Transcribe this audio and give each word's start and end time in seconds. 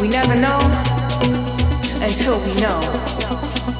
we 0.00 0.08
never 0.08 0.34
know 0.34 0.58
until 2.00 2.40
we 2.40 2.54
know. 2.60 3.79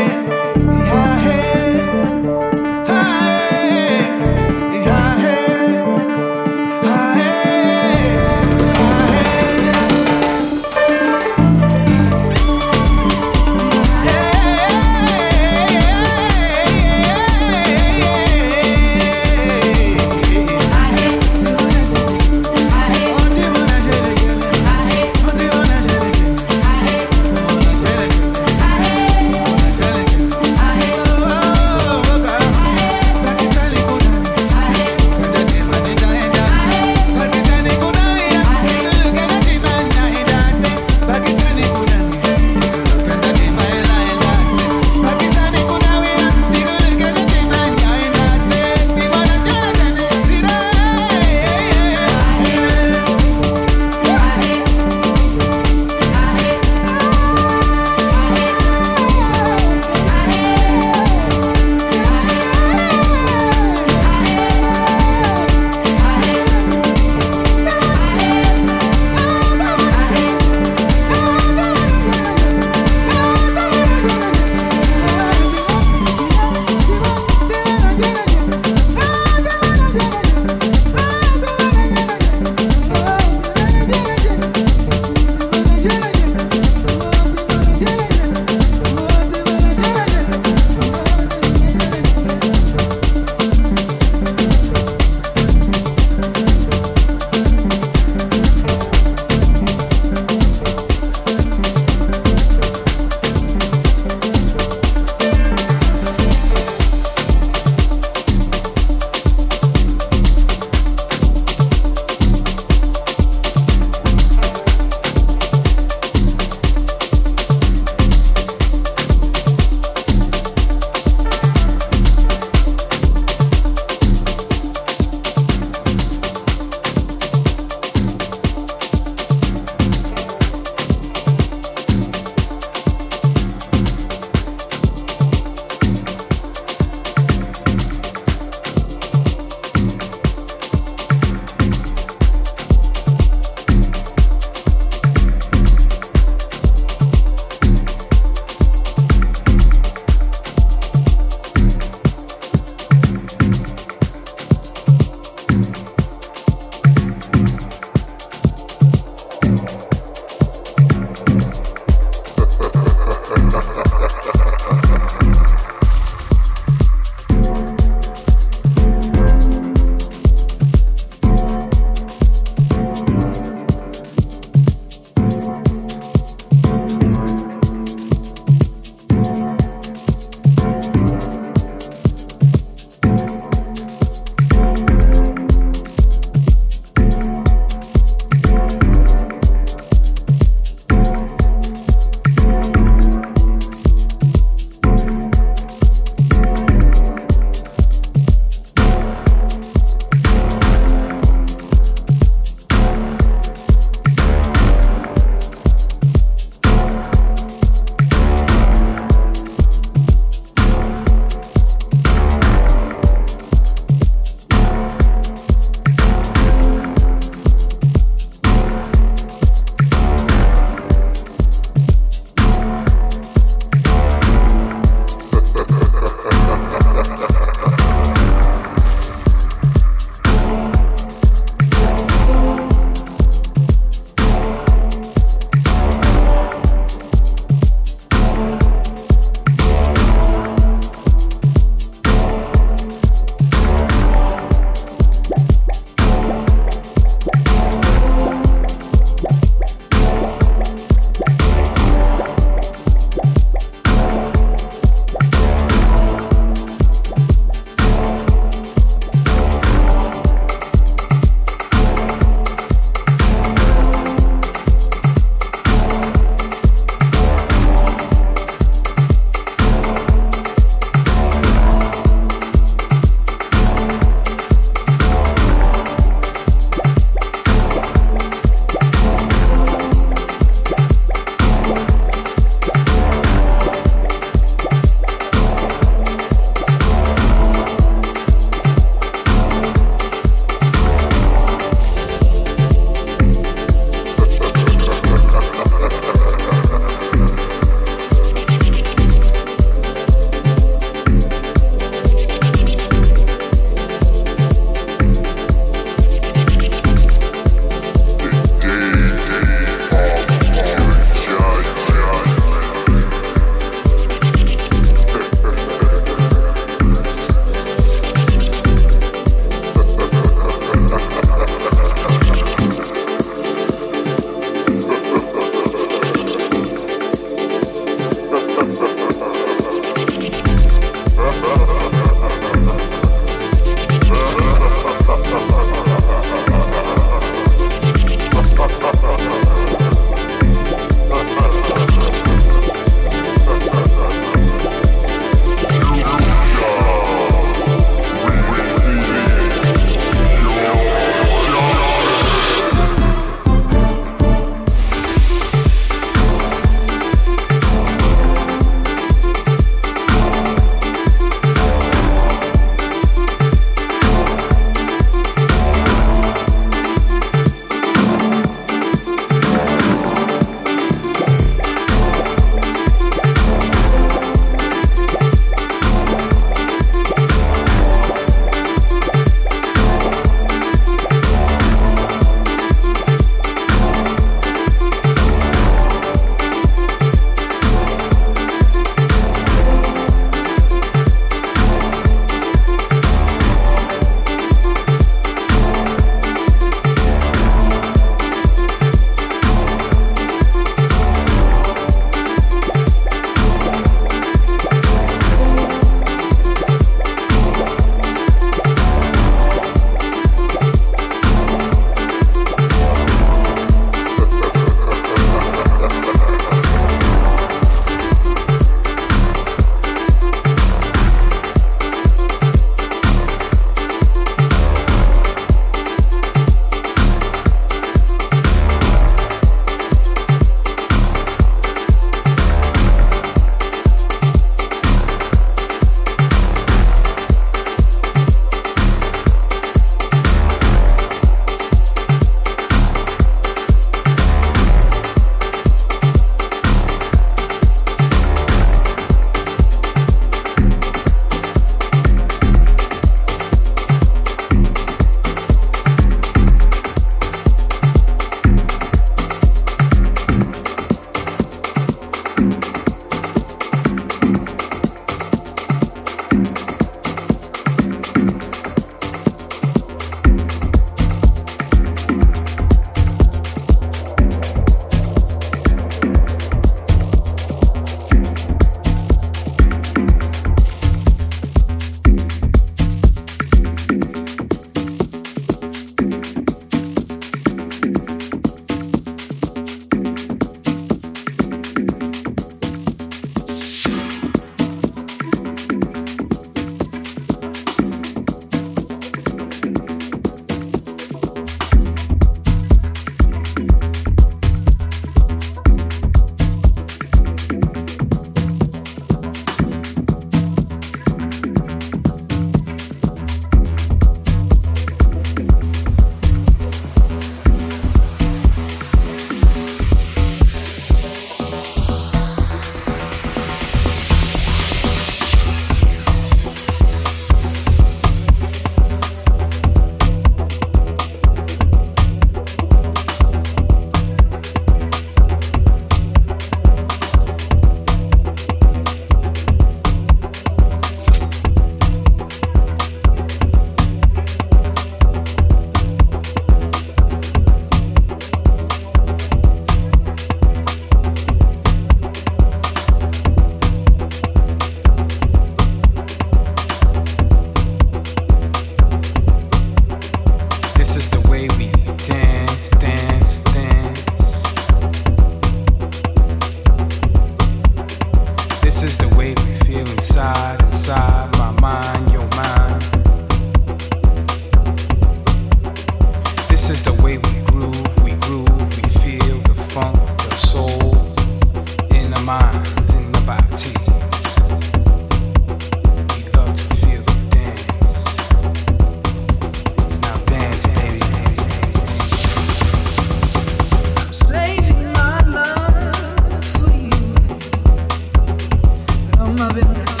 misma 599.41 599.47
venganza. 599.53 600.00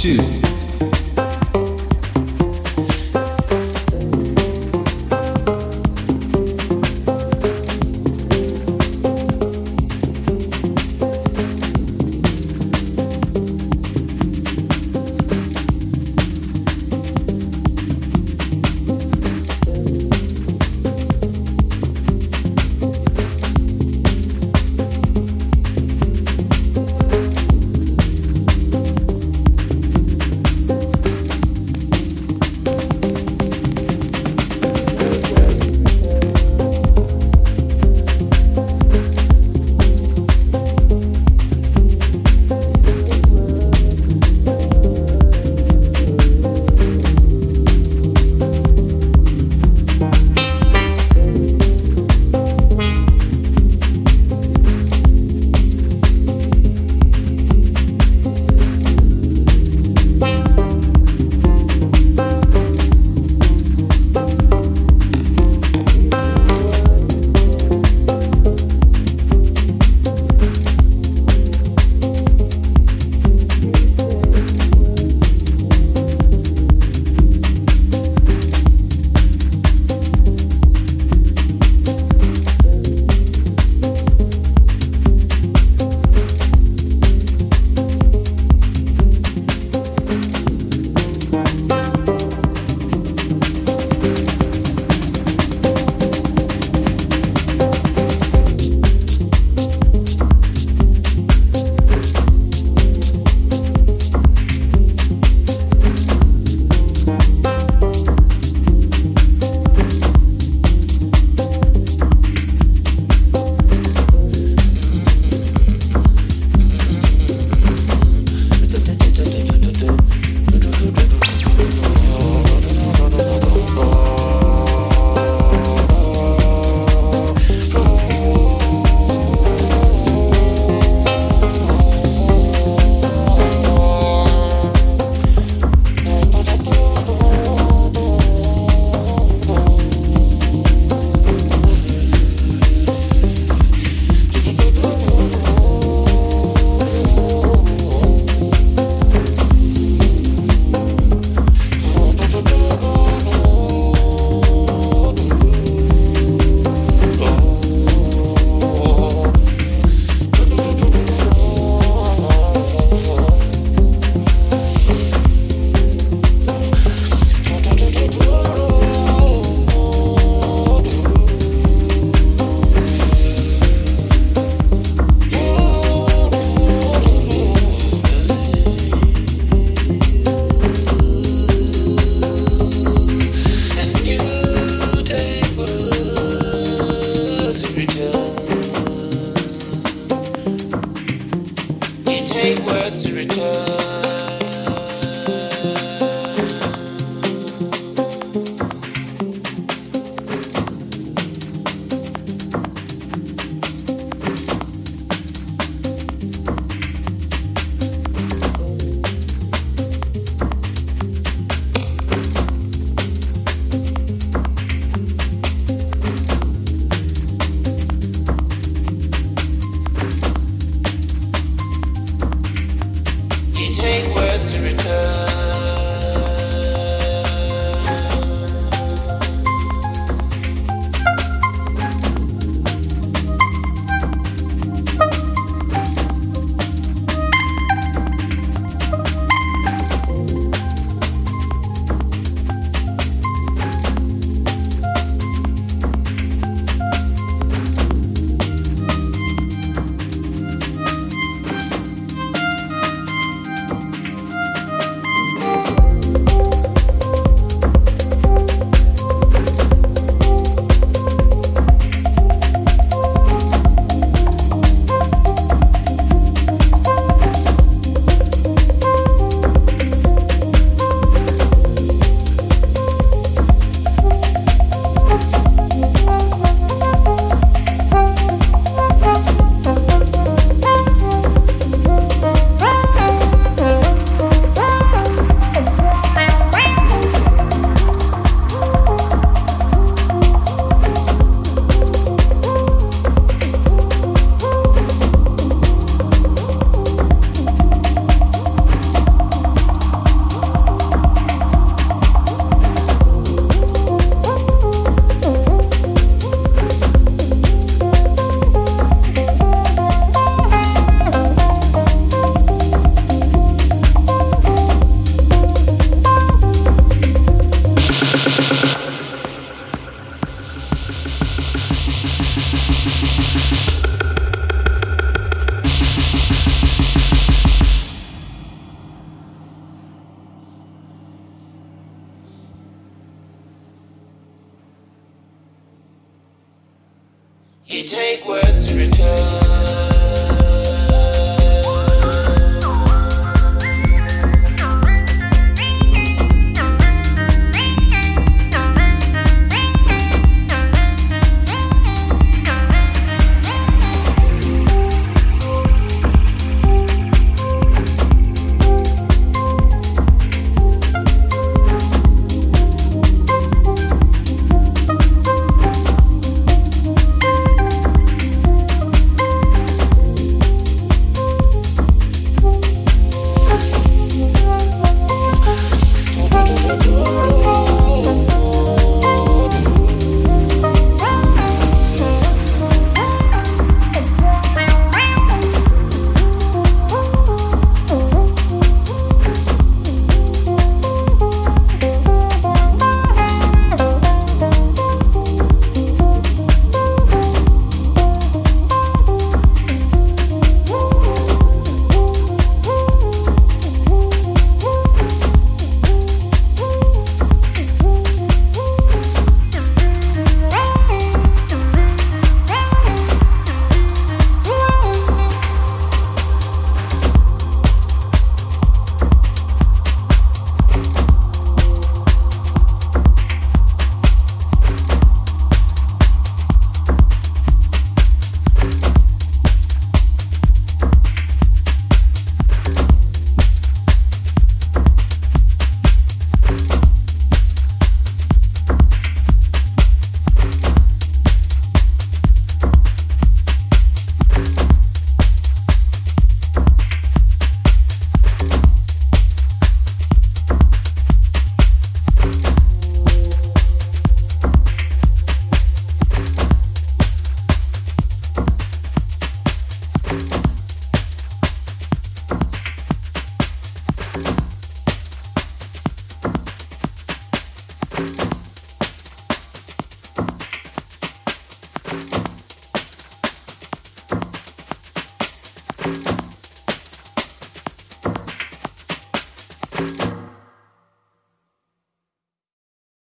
Two. 0.00 0.49